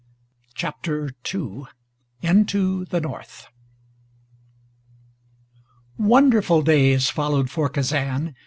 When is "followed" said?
7.11-7.51